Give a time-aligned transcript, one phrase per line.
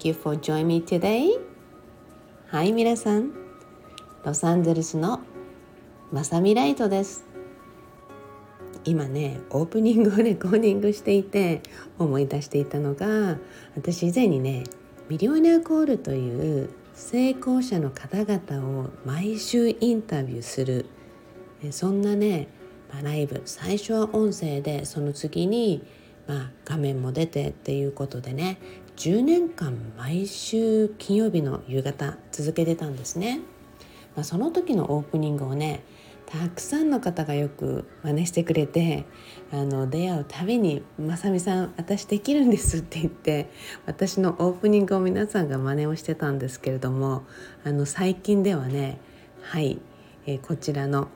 [0.00, 1.38] Thank you for joining me today.
[2.46, 3.32] はい皆さん
[4.24, 5.20] ロサンゼルスの
[6.10, 7.26] まさみライトです
[8.86, 11.60] 今ねオープニングをレコーディングしていて
[11.98, 13.36] 思い出していたのが
[13.76, 14.64] 私以前にね
[15.10, 20.86] ミリオネアコールという成功者の方々を毎週インタビューする
[21.72, 22.48] そんなね、
[22.90, 25.84] ま、ライブ最初は音声でその次に、
[26.26, 28.56] まあ、画面も出てっていうことでね
[29.00, 33.40] 10年間毎週金曜日の夕方続けてたんですね。
[34.14, 35.82] まあ、その時のオープニングをね
[36.26, 39.06] たくさんの方がよく真似してくれて
[39.52, 43.48] あの出会うたびに「まさみさん私できるんです」って言って
[43.86, 47.22] 私のオープニングを皆さんが真似をしてたんですけれども
[47.64, 48.98] あの最近ではね
[49.40, 49.78] はい、
[50.26, 51.08] えー、こちらの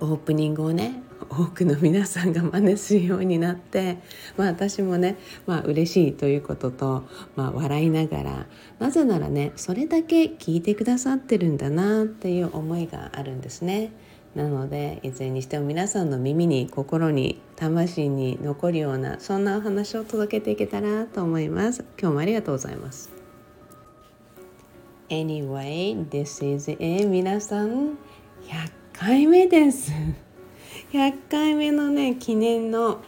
[0.00, 3.98] オープニングをね多くの皆さんが真似するようになって、
[4.36, 7.04] まあ、私もね、まあ嬉しいということと、
[7.36, 8.46] まあ、笑いながら
[8.78, 13.92] なぜならねそれだけ聞いてくださってるんだなっていう思いがあるんですね。
[14.34, 21.84] なのでいずれにしても皆さんの耳に心に魂に残るようなそんなお話を届けていけたらと思います。
[22.00, 23.12] 今日もありがとうございます。
[25.08, 27.06] Anyway, this is it.
[27.06, 27.96] 皆さん
[28.42, 29.92] 100回目です。
[30.94, 33.00] 100回目のね記念の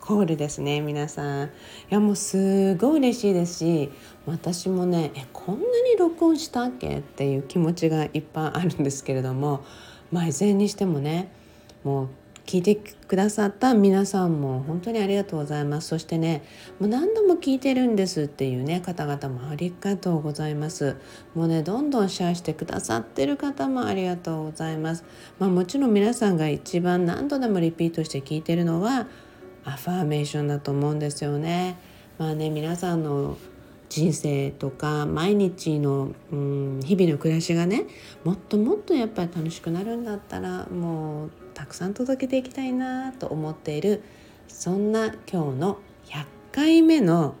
[0.00, 1.46] コールですね皆さん。
[1.46, 1.50] い
[1.88, 3.92] やもうすごい嬉しいですし
[4.26, 6.98] 私もねえこんなに録音したっけ？
[6.98, 9.62] っていう気持ちがいっぱいあるんですけれども
[10.10, 11.30] まあいずれにしてもね
[11.84, 12.08] もう
[12.46, 15.88] 聞いてくださった皆さんも本当にありがとうございます。
[15.88, 16.42] そしてね
[16.80, 20.96] もう何度も聞いてるんですっていうね方々もありがとうございます。
[21.34, 25.04] もうねどんどんシェアしてくださってる方もありがとうございます。
[25.38, 29.06] まあもちろん皆さんが一番何度でもリピートして聞いてるのは
[29.64, 31.78] アファーメーションだと思うんですよね。
[32.18, 33.36] まあね皆さんの
[33.88, 37.84] 人生とか毎日の、うん、日々の暮らしがね
[38.24, 44.02] もっともっとやっぱり楽しくなるんだったらもうたくさん届けていきたいなと思っている
[44.48, 47.34] そんな今日の100回目の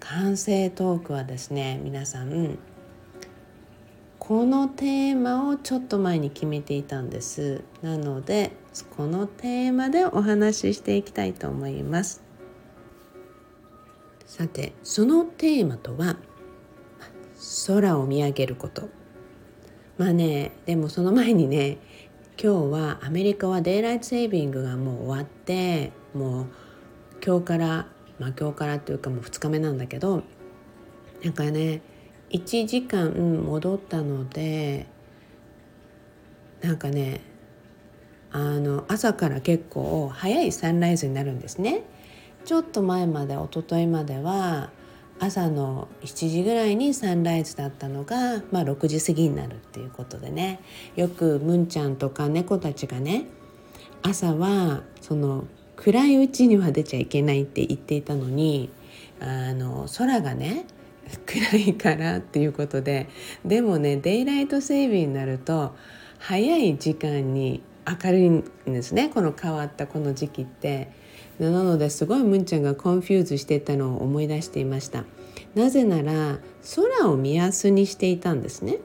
[0.00, 2.58] 完成トークはですね皆さん
[4.18, 7.62] このテーマをちょっと前に決めていたんです。
[7.82, 8.52] なので
[8.96, 12.22] このテーマでお話ししていきたいと思います。
[14.24, 16.16] さてそのテーマとは
[17.66, 18.88] 空を見上げること。
[19.98, 21.76] まあねでもその前にね
[22.36, 26.46] 今日はアメリカはデイライトセービングがもう終わってもう
[27.24, 27.86] 今日から
[28.18, 30.24] まあ今日からというかもう2日目なんだけど
[31.22, 31.80] なんかね
[32.30, 34.86] 1時間戻ったので
[36.60, 37.20] なんかね
[38.32, 41.82] あの朝から結構早いサンライズになるんですね。
[42.44, 44.70] ちょっと前まで一昨日までは
[45.18, 50.60] 朝の7時ぐらいにサンライズだったのが、まあ、6時過ぎになるっていうことでね。
[50.96, 53.26] よくムンちゃんとか猫たちがね
[54.02, 58.70] 朝はその暗いうちには出ちゃいけないって言っていたのに
[59.20, 60.66] あの空がね
[61.26, 63.08] 暗いからっていうことで
[63.44, 65.74] でもね daylight saving になると
[66.18, 70.90] 早い時間に明るいんですねこの変わったこの時期って。
[71.38, 75.04] なのですごいむんちゃんがコンフューズしてたのを思い出していました。
[75.54, 76.38] なぜなら
[76.76, 78.78] 空を目安にしていたんですね。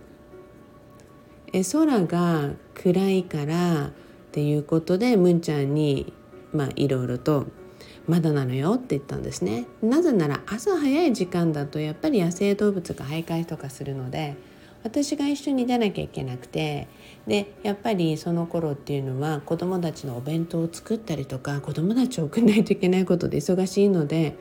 [1.54, 3.92] え空が暗いからっ
[4.32, 6.14] ていうことでむんちゃんに
[6.52, 7.48] まあいろいろと
[8.08, 9.66] まだなのよって言ったんですね。
[9.84, 14.36] なぜなら朝早い時間だとやっぱり野生動物が徘徊とかするので
[14.84, 16.88] 私が一緒に出なきゃいけなくて
[17.28, 24.36] でやっぱりその頃っていうのは子どもたちのお弁当を作ったりとか子どもたちを送らないといけないことで忙しいので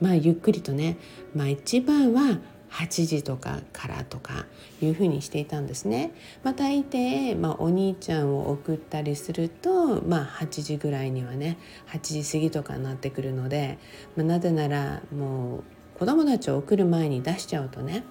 [0.00, 0.96] まあゆっくりとね、
[1.34, 2.40] まあ、一番は
[2.74, 4.46] 8時とかからとか
[4.82, 6.10] いうふうにしていたんですね。
[6.42, 11.56] まあ、大抵、まあ、お兄ちゃんを送ったりすると、まあ、8時ぐらいにはね
[11.92, 13.78] 8時過ぎとかになってくるので、
[14.16, 18.02] まあ、なぜならもう子どもたちを送る前に出しちゃうとね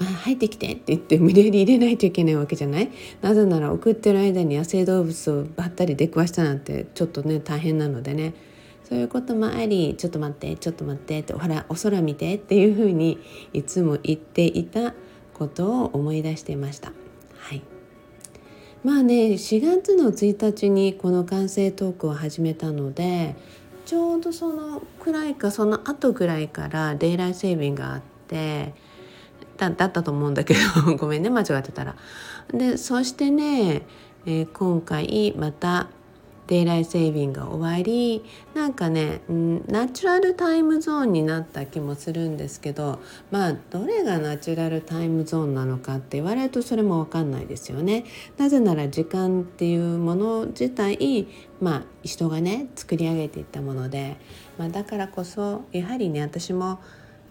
[0.00, 2.90] あ入ってきてって言って無理やり入れないといけないわけじゃない？
[3.22, 8.34] なぜなら送ってる間に野生動物をばったり出くわしたなんてちょっとね大変なのでね。
[8.88, 13.18] そういうこともありちょっと待ってちょっと待ってってほらお空見てっていうふうに
[13.52, 14.94] いつも言っていた
[15.34, 16.92] ことを思い出していました。
[17.38, 17.62] はい。
[18.84, 23.34] まあね4月の1日にこの完成トークを始めたので
[23.86, 28.72] ちょうどそのくらいかその後ぐらいからデイライセービングがあって
[29.56, 31.96] だだったと思うんだけど ごめんね間違ってたら。
[32.52, 33.82] でそしてね、
[34.26, 35.88] えー、今回また
[36.46, 38.24] デイライセービングが終わり
[38.54, 39.20] なんかね
[39.66, 43.00] ナチュラルタイムゾーンになった気もするんですけど
[43.30, 48.04] まあどれがナチュラルタイムゾーンなのかって言われるとそれも分かんないですよね。
[48.36, 51.26] なぜなら時間っていうもの自体
[51.60, 54.16] まあ人がね作り上げていったもので、
[54.58, 56.78] まあ、だからこそやはりね私も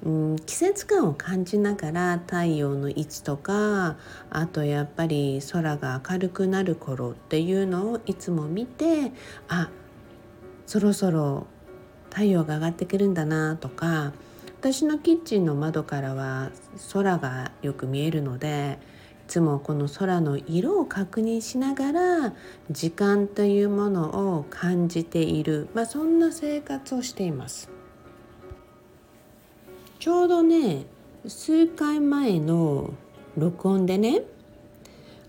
[0.06, 3.98] うん、季節感を感じながら太陽の位置とか
[4.30, 9.12] あとやっぱり空が明るくなる頃っていうのをいつも見て
[9.48, 9.69] あ
[10.68, 11.48] そろそろ
[12.12, 14.13] 太陽が上がってくるんだなとか
[14.60, 16.52] 私のキッチンの窓からは
[16.94, 18.78] 空がよく見えるので
[19.25, 22.34] いつもこの空の色を確認しながら
[22.69, 27.75] 時間というものを感じている、まあ、そんな生活をしています。
[30.06, 30.86] ちょうどね
[31.28, 32.94] 数回前の
[33.36, 34.22] 録音でね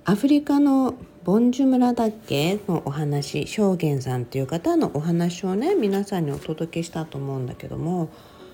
[0.04, 8.10] アフリカのボンジュ村だっけのお話証言さんっていう方のお話をね皆さんにお届けしたと思うんだけども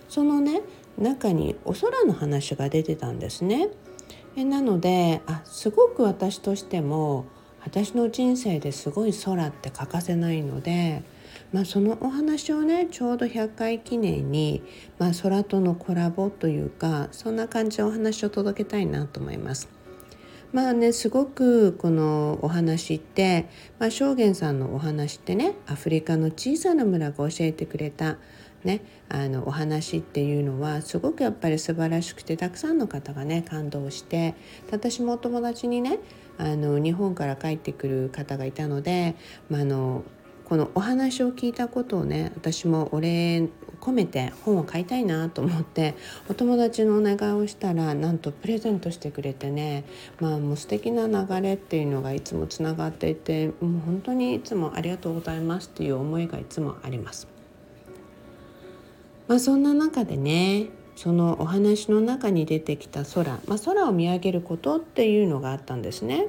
[0.08, 0.60] そのね
[0.96, 3.70] 中にお空の話が出てたんですね。
[4.36, 7.24] えなのであすごく私としても
[7.64, 11.02] 私の人生ですごい空って欠かせないので
[11.52, 14.62] まあ、そのお話をねちょうど100回記念に、
[14.98, 19.68] まあ、空とのコラボというかそんな感じでお話を届けたいなと思います。
[20.52, 28.18] まあねすごくこのお話って、まあ、証言さんのお話ってねアフリカの小さな村が教えてくれた、
[28.62, 34.34] ね、あのお話っていうのはすごくやっぱり素晴らしくてたくさんの方がね感動して
[34.70, 36.00] 私もお友達にね
[36.36, 39.16] あの日本から帰ってくる方がいたので、
[39.48, 40.04] まあ、あの
[40.44, 43.48] このお話を聞いたことをね私もお礼
[43.80, 45.94] 込めて本を買いたいなと思って
[46.28, 49.84] お友達のお願いをしたらなんとプレゼントしてくれてね
[50.20, 57.26] まあもう素敵な流れっていうのがいつもつながっていてもう本当にいつもありがとうございますっていう思いがいつもあります。
[59.28, 66.26] まあ、そんな中でねそのお話の中に出てきた空、まあ、空を見上げることっていうのがあったんですね。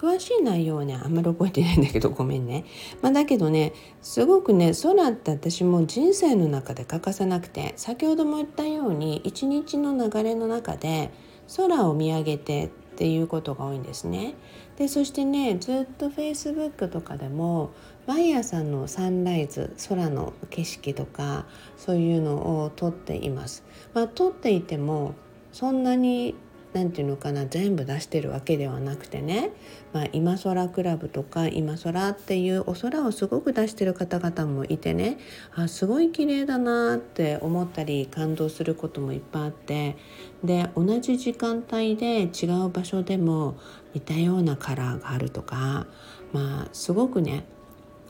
[0.00, 2.64] 詳しい内容はねあんまり覚えてないんだけどごめんね、
[3.02, 11.10] まあ、だけどねすごくね空って私も人生の中で欠かせなくて先ほども言ったように一日の流れの中で
[11.54, 14.36] 空を見上げてっていうことが多いんですね。
[14.78, 17.72] でそしてねずっと Facebook とかでも
[18.06, 21.44] 毎朝のサンライズ空の景色とか
[21.76, 23.64] そういうのを撮っています。
[23.92, 25.14] まあ、撮っていても
[25.52, 26.36] そんなに
[26.72, 29.50] 何て言うのかな全部出してるわけではなくてね、
[29.92, 35.18] まあ、今空クラブとか今空っていうお空をすごく出してる方々もいてね。
[35.54, 39.96] あすごい綺麗だなって思ったり感動することもいっぱいあって。
[40.44, 43.56] で同じ時間帯で違う場所でも
[43.94, 45.86] 似たようなカラーがあるとか。
[46.32, 47.44] まあすごくね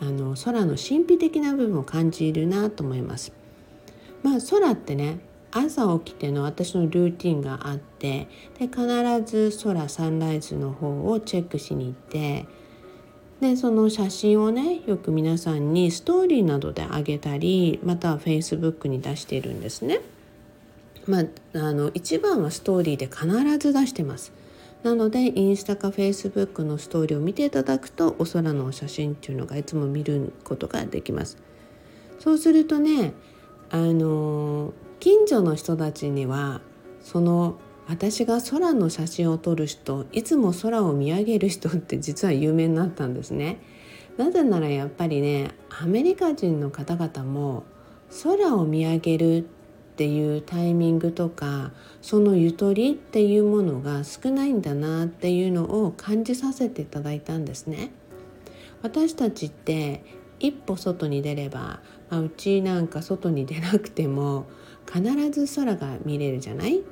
[0.01, 3.33] あの空の神秘的な部分を感じるなと思います。
[4.23, 5.21] まあ空ってね
[5.53, 8.87] 朝起きての私のルーティンがあってで必
[9.25, 12.47] ず空サンライズの方をチェックしに行って
[13.41, 20.01] でその写真をねよく皆さんにストーリーなどであげたりまたは Facebook に出しているんですね。
[21.07, 21.25] まあ、
[21.55, 23.27] あの一番はストーリーで必
[23.59, 24.33] ず出してます。
[24.83, 31.39] なのでインスタかフェイスブックのストーリーを見ていただくとお空の写真っていうのがいつも見ることができます。
[32.19, 33.15] そうするとね
[33.71, 36.61] あの近所の人たちには
[37.03, 43.59] その私が空の写真を撮る人いつも空を見上げる人って 実は有名になったんですね。
[44.17, 47.65] なぜならやっぱりねアメリカ人の方々も
[48.23, 49.43] 空を見上げるっ
[49.97, 57.93] ていうタイミングとかそのゆとりっていうものが少ないんだなっていうのを感じさせていただいたんですね。
[58.83, 60.05] 私たちって
[60.39, 61.81] 一歩外に出れば、
[62.11, 64.47] まあ、うちなんか外に出なくても
[64.93, 66.83] 必ず空が見れるじゃない？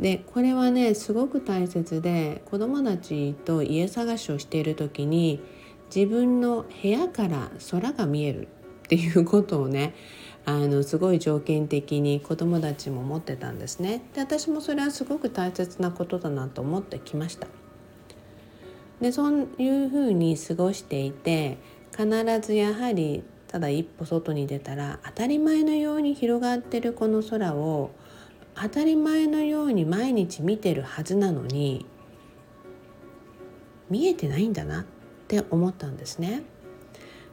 [0.00, 5.40] でこれはねすごく大切で子どもたちと家探しをしている時に
[5.94, 8.48] 自分の部屋から空が見える
[8.84, 9.94] っていうことをね
[10.44, 14.02] あのすごい条件的に子どもたちも持ってたんですね。
[14.14, 17.46] で私もそれはすごく大切なことだなと思ってきました。
[19.00, 21.58] でそういうふうに過ごしていて
[21.90, 22.08] 必
[22.40, 23.22] ずやはり
[23.52, 27.90] ただ一歩外に出たら当たり前のように広がってるこの空を
[28.54, 31.84] 当たり前のように毎日見てるはずなのに
[33.90, 34.84] 見えてないんだなっ
[35.28, 36.44] て思ったんですね。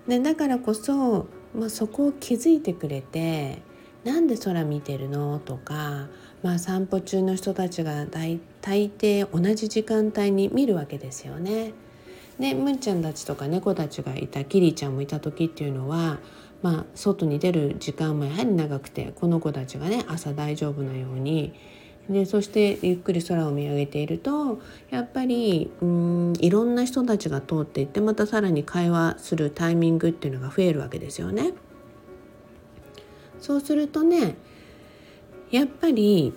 [0.09, 3.61] でだからこそ、まあ、そこを気づいてくれて
[4.03, 6.09] 「なんで空見てるの?」とか、
[6.43, 11.71] まあ、散歩中の人たちが大大抵同じ時間帯に見るわけですよね。
[12.39, 16.19] でむっちゃんたちとか猫たちがいたキリちゃんもいた時っていうのは
[16.61, 21.53] まあ外に出る時間もやはり長くてこの子たちがね朝大丈夫なように
[22.09, 31.53] でそしてゆっくり空を見上げているとやっぱりうんいろんな人たちが通っていってまたさらに会話するタイミングっていうのが増えるわけですよね。
[33.39, 34.35] そうするとね
[35.51, 36.33] やっぱり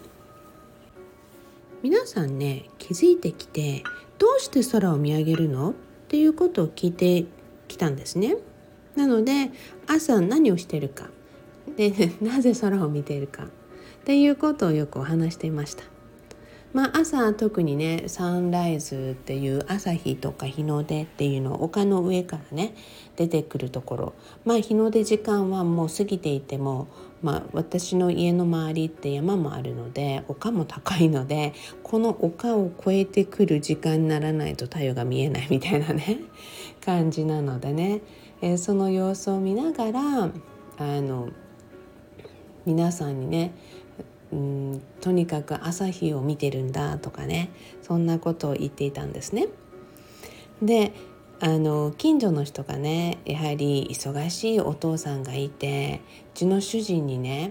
[1.83, 3.83] 皆さんね気づいてきて
[4.19, 5.75] どうして空を見上げるの？
[6.13, 7.25] っていうことを聞いて
[7.69, 8.37] きたんですね。
[8.97, 9.51] なので
[9.87, 11.09] 朝何をしてるか
[11.75, 13.47] で なぜ空を見ているかっ
[14.05, 15.85] ていうことをよくお話していました。
[16.75, 22.75] まあ、朝特にねサンライズっていう朝日とか日の出っていうのを丘の上からね
[23.17, 24.13] 出てくるところ
[24.45, 26.89] まあ日の出時間はもう過ぎていても、
[27.23, 36.19] まあ、私の家の周りって山もあるので丘も高いのでこの丘を越えてくる時間にならないと太陽が見えないみたいなね
[36.85, 38.01] 感じなのでね、
[38.41, 40.31] えー、その様子を見ながら
[40.79, 41.29] あの
[42.67, 43.53] 皆さんにね
[44.33, 47.51] うんとにかく朝日を見てるんだとかね
[47.83, 49.49] そんなことを言っていたんですね。
[50.61, 50.93] で
[51.45, 56.01] あの近所の人がねやはり忙しいお父さんがいて
[56.35, 57.51] うちの主人にね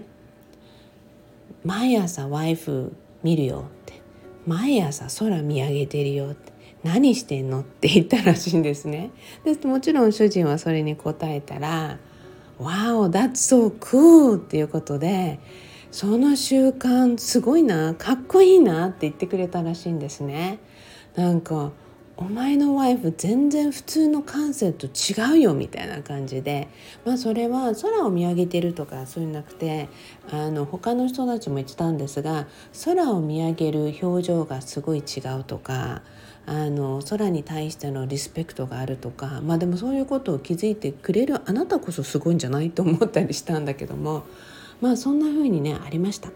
[1.62, 4.00] 「毎朝ワイフ見るよ」って
[4.48, 9.10] 「毎朝空見上げてるよ」って「何してんの?」って言ったらしいんですね。
[9.44, 11.98] でもちろん主人はそれに答えたら
[12.58, 15.38] 「Wow that's so cool」っていうことで
[15.90, 20.60] その習慣すごいなかっこいいなって言ってくれたらしいんですね
[21.14, 21.72] なんか
[22.16, 26.68] お前のワイフ全然普通の感性と違うよみたいな感じで
[27.04, 29.88] まあそれは空を見上げてるとかそういうんなくて
[30.30, 32.46] あの他の人たちも言ってたんですが
[32.84, 36.02] 空を見上げる表情がすごい違うとか
[36.44, 44.24] あの空に対してのリスペクトがあるとかまあでもそういうことを気づいてくれるあなたこそすごいんじゃないと思ったりしたんだけども
[44.80, 46.30] まあそんな風にねありました。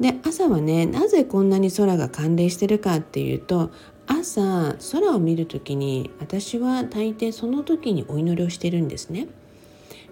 [0.00, 3.70] で朝はねなぜこんなに空が関連してるかっていうと
[4.12, 9.28] 朝空を見る時に私は大抵その時にお祈りをしてるんですね。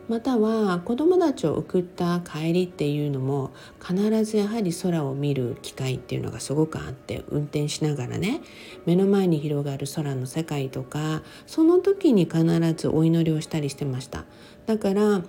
[0.09, 3.51] または子供たちを送った帰りっていうのも
[3.85, 8.41] 必ずやはり空を見る機会っていうのがすごくあって運転しながらね
[8.87, 14.25] 目の前に広がる空の世界とかその時に必ずお祈りをしたりしてました
[14.65, 15.23] だから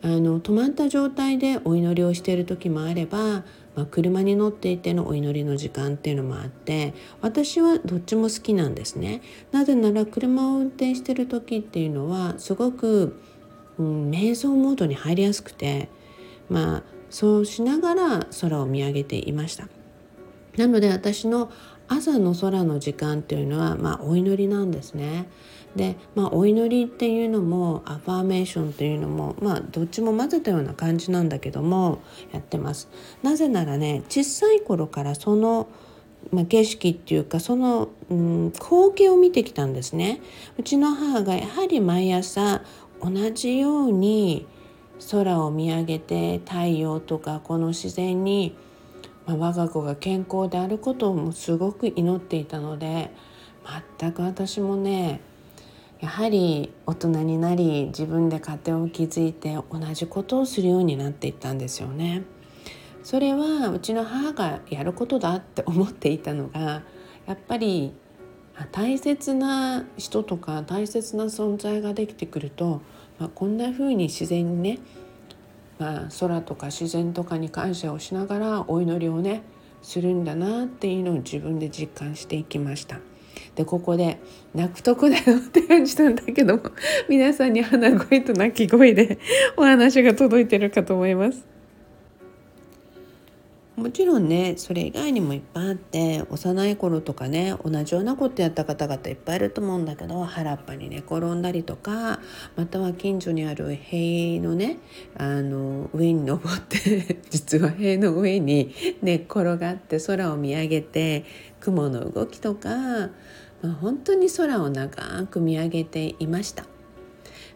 [0.00, 3.42] あの止まった状態でお祈りをしている時もあれば、
[3.78, 9.22] まあ、車に乗っていてのお祈りの時間っていうのもあって私はどっちも好きなんですね。
[9.52, 13.20] なぜなら車を運転してる時っていうのはすごく、
[13.78, 15.88] うん、瞑想モードに入りやすくて
[16.50, 19.68] まあそうしながら空を見上げていました。
[20.56, 21.52] なので私の
[21.86, 25.28] 朝の空の時間っていうのは、まあ、お祈りなんですね。
[25.78, 32.00] で、まあ、お祈りっていうのもアファーメーションっていうのも、まあ、どっちも混ぜたような感じなんだけども
[32.32, 32.90] やってます。
[33.22, 35.68] なぜならね小さい頃からその
[36.32, 40.20] まあ、景色っていうかその、うん、光景を見てきたんですね。
[40.58, 42.62] うちの母がやはり毎朝
[43.00, 44.46] 同じように
[45.10, 48.56] 空を見上げて太陽とかこの自然に、
[49.26, 53.10] まあ、我が子が健康であることもすごく祈っていたので
[53.98, 55.20] 全く私もね
[56.00, 62.22] やはり大人になり自分で家庭を築いて同じことをするようになっていったんですよね。
[63.02, 66.82] それはうちの母がやることだって思っていたのが
[67.26, 67.94] やっぱり
[68.70, 72.82] 大切な人とか大切な存在ができてくると、
[73.18, 74.78] まあ、こんな風に自然にね、
[75.78, 79.42] まあ、空とか自然とかに感謝をしながらお祈りをね
[79.80, 82.98] するんだなっていうのを自分で実感していきました。
[83.58, 84.20] でここで
[84.54, 86.62] 泣くとこだよって感じたんだけども
[87.10, 89.18] 皆さんに鼻声と泣き声で
[89.58, 91.44] お話が届いてるかと思います。
[93.74, 102.18] もちろんねそれ以外にもいっぱいあって幼い頃とかね同じようなことやった方々いっぱいいると思うんだけど原っぱに寝転んだりとか
[102.56, 104.78] または近所にある塀のね
[105.16, 111.24] あの上に登って 実は塀の上に寝っ転がって空を見上げて
[111.60, 113.10] 雲の動きとか
[113.62, 116.64] まあ、本当に空を長く見上げていました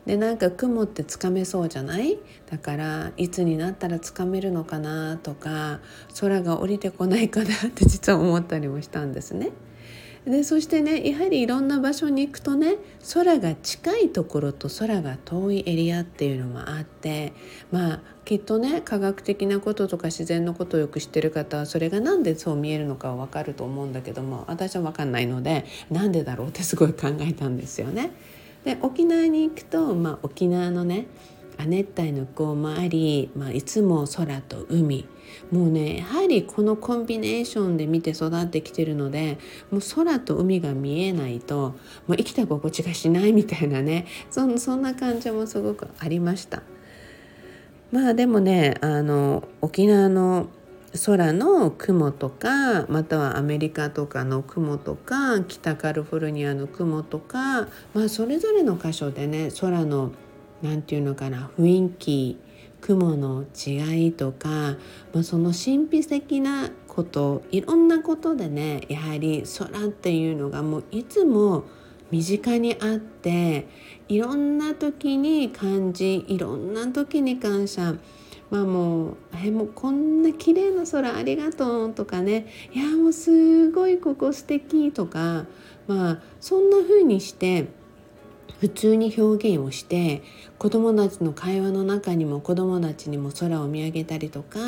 [0.04, 2.18] でなんか雲ってつかめそうじゃない？
[2.50, 5.78] だからいつになったらつかめるのかなとか
[6.20, 9.50] 空が降りてこないかなって実は思ったりもしたんですね。
[10.24, 12.76] でそしてねやはりいろんな場所に行くとね
[13.12, 17.32] 空が近いところと空が遠いエリアっていうのもあって
[17.72, 28.12] まあきっとね科学的なこととか自然のことをよく知ってる方はそれが何でそう見えるのかは分かると思うんだけども私は分かんないのでなんでだろうってすごい考えたんですよね。
[28.64, 31.06] で沖縄に行くと、まあ、沖縄のね
[31.58, 35.06] 亜熱帯の気候もあり、まあ、いつも空と海
[35.50, 39.38] もうねやはりこのコンビネーションで見て育ってきてるので
[39.70, 41.74] もう空と海が見えないと
[42.06, 46.62] もう生きた心地がしないみたいなねそそんな感じもすごくありました。
[47.90, 50.48] まあでもねあの沖縄の
[51.06, 60.12] 空の雲とかまたはアメリカとかの雲とか北カリフォルニアの雲とか、まあ、それぞれの箇所でね空の
[60.62, 62.38] 何て言うのかな雰囲気
[62.80, 64.76] 雲の違いとか、
[65.12, 71.64] まあ、その神秘的なこといろんなことでねやはり空っていうのがもういつも
[72.10, 73.66] 身近にあって
[74.08, 77.94] いろんな時に感じいろんな時に感謝。
[78.50, 85.46] まあもう「えもうこんな綺麗な空ありがとう」とかね「いやもうすごいここ素敵とか
[85.86, 87.68] まあそんな風にして
[88.60, 90.22] 普通に表現をして
[90.58, 94.58] 子どもたちの会話の中にも子どもたちにも空を見上げたりとか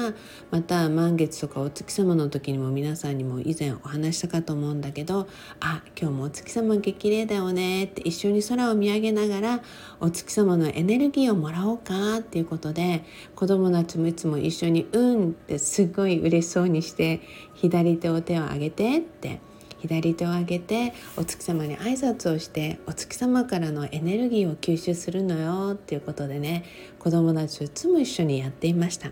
[0.50, 5.28] また満月とかお月様の時にも皆さんにも以前お話したかと思うんだけど
[5.60, 9.62] 「あ今日もお月様が綺麗だよね」って一緒に空を見上げながら
[10.00, 13.04] お月様のエネルギーをもらおうかっていうことで
[13.36, 17.20] 子どもたちもいつも一緒に「うん」ってすごい嬉しそうにして
[17.54, 19.53] 左手を手を上げてって。
[19.84, 26.64] 左手を上げてお月様に挨拶をしてお月様からのエネルギーを吸収するのよっていうことでね
[26.98, 29.10] 子供たちといつも一緒にやっていました。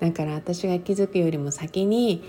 [0.00, 2.22] だから私が気づくよりも先に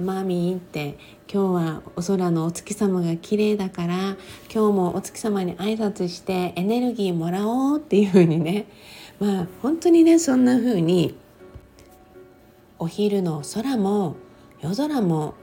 [0.00, 0.96] マミーって
[1.30, 4.16] 今日はお空のお月様が綺麗だから
[4.52, 8.64] 今日もお月様に挨拶してエネルギーもらおうっていう風にね
[9.18, 11.14] まあ本当にねそんな風に
[12.78, 14.16] お昼の空も
[14.62, 15.34] 夜空も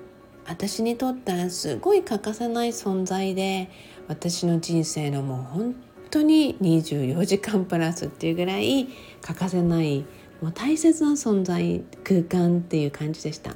[0.47, 3.69] 私にとってはすごい欠かせない存在で
[4.07, 5.75] 私の人生のもう本
[6.09, 8.87] 当に24時間プラスっていうぐらい
[9.21, 10.05] 欠かせない
[10.41, 13.55] もう大切な存在空間っていう感じでした。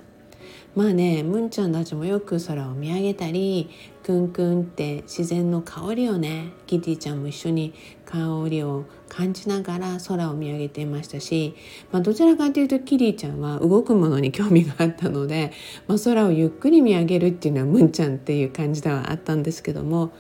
[0.76, 3.70] まあねむんちゃんたちもよく空を見上げたり
[4.04, 7.74] クンクンって自然の香りをねキティちゃんも一緒に
[8.12, 11.56] 香りを感じながら空を見上げていましたし、
[11.92, 15.54] まあ、どちらかというとキティちゃんは動くものに興味があったので、
[15.88, 20.12] まあ、空をゆっくり見上げるっていうのはむんちゃんっていう感じではあったんですけども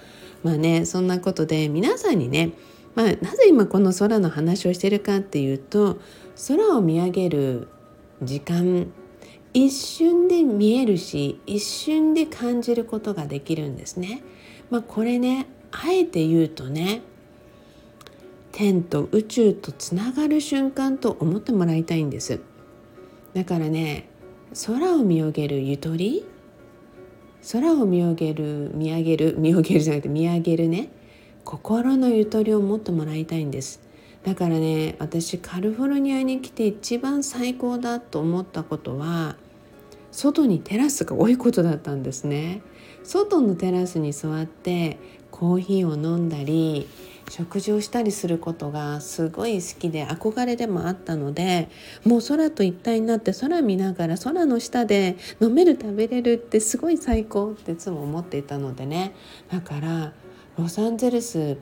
[0.43, 2.51] まあねそんなことで皆さんにね
[2.93, 5.99] まあ、なぜ今この空の話をしてるかっていうと
[6.47, 7.69] 空を見上げる
[8.21, 8.91] 時間
[9.53, 14.23] 一瞬で見えるし一瞬で感じることができるんですね。
[14.69, 17.01] まあ、これねあえて言うとね
[18.51, 22.39] 天と宇宙とつながる瞬間と思ってもらいたいんです。
[23.33, 24.09] だからね
[24.65, 26.25] 空を見上げるゆとり
[27.51, 30.89] 空を見上げる見上げる 見上げるじゃなくて見上げるね
[31.43, 33.81] 心のゆとりを持ってもらいたいんです。
[34.23, 39.35] だからね私カリフォルニアに来て一番最高だと思ったことは
[40.11, 42.61] 外にテラスが多いことだったんですね。
[43.03, 44.99] 外のテラスに座って
[45.31, 46.87] コーヒーを飲んだり
[47.31, 51.69] 食事をしたりすることがすごい好きで憧れでもあったので
[52.03, 59.13] もう空と一体になって空見ながら空の下で飲める食べれるってすごい最高っていつも思っていたのでね。
[59.49, 60.11] だから
[60.57, 61.57] ロサンゼルス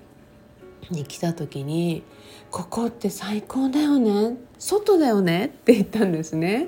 [0.92, 2.04] に来た時に
[2.52, 4.38] ここって最高だよね。
[4.58, 6.68] 外だよねって言ったんですね。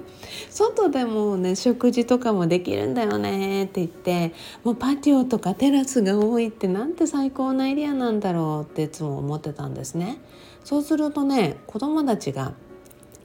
[0.50, 3.65] 外でもね食事とかもできるんだよね。
[3.65, 10.19] って言ってもうパティオとかテラスが多いってなんて最高なエリアなんだろうっていつも思ってたんですね。
[10.63, 12.54] そうするとね子供たちが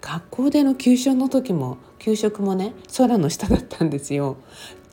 [0.01, 4.37] 学校での給食の時も給食もね空の下だったんですよ。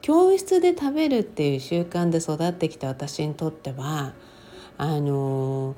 [0.01, 4.12] 教室で食べるっていう習慣で育ってきた私にとっては
[4.84, 5.76] あの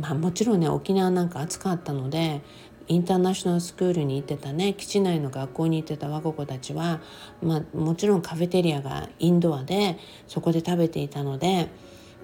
[0.00, 2.40] まあ、もちろんね沖縄なんか暑かったので
[2.88, 7.00] インターナショナルスクールに行ってたね基地内の学校に行ってた我が子たちは、
[7.42, 11.68] まあ、もちろんカフェテリアがインドアでそこで食べていたので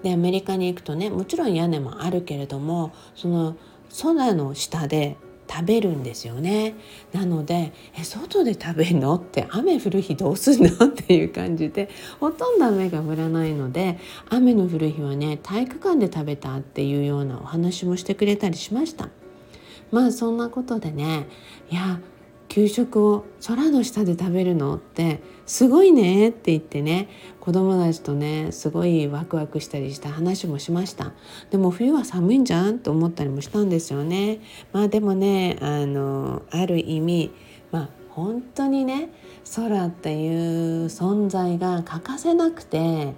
[0.03, 3.55] でアメリカに行くとねもちろん屋根もあるけれどもその
[4.01, 5.17] 空の下で
[5.49, 6.75] 食べるんですよね。
[7.13, 9.15] なのでえ外で食べるの？
[9.15, 10.87] って雨降る日どうすんの？
[10.87, 13.97] っていう感じでほとんど雨が降らないので
[14.29, 19.09] 雨の降る日はね体育館で食べたっていうようなお話もしてくれたりしました。
[19.91, 21.27] まあそんなことでね
[21.71, 21.99] いや
[22.49, 31.11] 給食を空の下で食べるのってすごいねって言ってね子供たちとねすごいワクワクしたりした話もしました。
[31.51, 32.79] でも冬は寒いんじゃん？
[32.79, 34.39] と思ったりもしたんですよね。
[34.71, 37.31] まあでもねあのある意味
[37.71, 39.09] まあ本当にね
[39.55, 43.13] 空っていう存在が欠かせなくて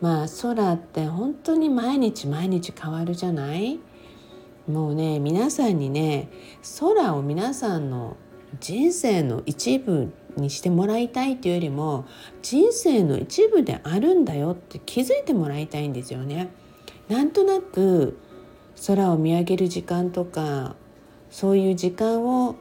[0.00, 3.78] まあ空って本当に毎日毎日変わるじゃない？
[4.66, 6.28] もうね皆さんにね
[6.80, 8.16] 空を皆さんの
[8.58, 12.06] 人生の一部にしてもらいたいというよりも
[12.42, 16.48] 人生の一部であるんだよって気づいてもらいたいんですよね。
[17.08, 18.18] なんとなく
[18.86, 20.74] 空を見上げる時間とか
[21.30, 22.56] そういう時間を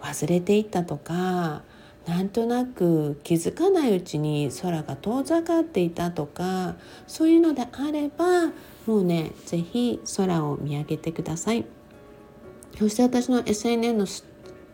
[0.00, 1.62] 忘れていったとか
[2.06, 8.52] なんとなく気づかないうちに空が遠ざかっていたとかそういうのであれば
[8.86, 11.64] もうね是非空を見上げてください。
[12.78, 14.24] そして私の SNS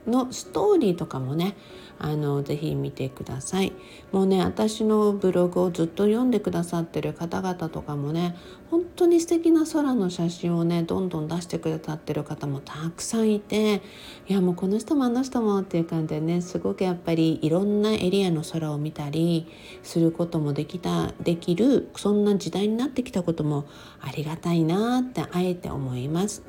[0.07, 1.57] のストーリーとかもね
[1.99, 3.73] あのぜひ見てください
[4.11, 8.37] もうね私のブログをずっと読んでくださってる方々とかもね
[8.71, 13.83] 本当に素敵な空の写真をねどんどん出してくださってる方もたくさんいて
[14.29, 19.47] いやもうこの人もあの人もっていう感じでねすごくやっぱりいろんなエリアの空を見たり
[19.85, 23.67] することもできたできるそんな時代になってきたことも
[24.01, 26.43] ありがたいなってあえて思います。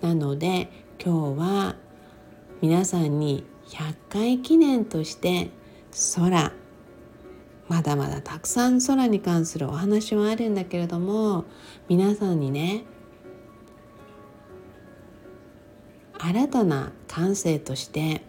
[0.00, 0.70] なので
[1.04, 1.76] 今日は
[2.60, 5.50] 皆さんに100回記念として
[6.16, 6.52] 空
[7.68, 11.44] まだまだたくさん空に関するお話はあるんだけれども
[11.88, 12.84] 皆さんにね
[16.18, 18.22] 新たな感性として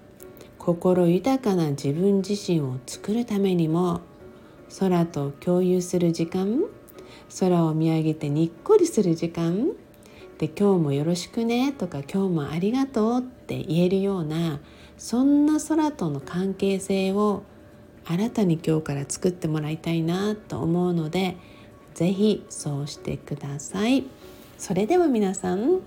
[0.57, 4.01] 心豊かな自分自身を作るためにも
[4.79, 6.63] 空と共有する時間
[7.39, 9.71] 空を見上げてにっこりする時間
[10.41, 14.59] で今日もよろしくねとか今日もありがとうって言えるような
[14.97, 17.43] そんな空との関係性を
[18.05, 21.37] 新たに今日から作ってもらいたいなと思うので
[21.93, 24.03] 是非そうしてください。
[24.57, 25.81] それでは皆さん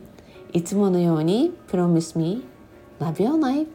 [0.53, 2.45] いつものように Promise me
[3.01, 3.69] Love your life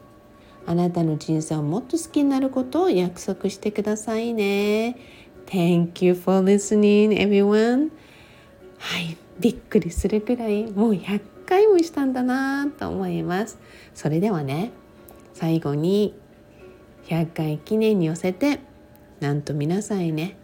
[0.64, 4.96] あなたの人生をもっと好きになることを約束してくださいね。
[5.44, 7.90] Thank you for listening everyone
[8.78, 9.29] はい。
[9.40, 13.58] びっくりするくらいもう100回もしたんだなと思います。
[13.94, 14.70] それではね
[15.34, 16.14] 最後に
[17.06, 18.60] 100回記念に寄せて
[19.20, 20.36] なんと皆さんへね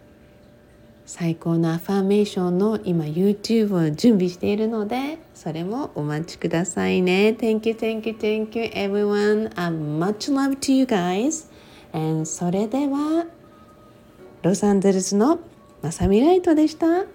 [1.05, 7.35] 最高のアファーメーションの今 YouTube を準備しているのでそれもお待ちくださいね。
[7.39, 9.49] Thank you, thank you, thank you everyone.
[9.55, 11.49] And much love to you guys.
[11.93, 13.25] And それでは
[14.41, 15.39] ロサンゼルスの
[15.81, 17.05] まさみライトでした。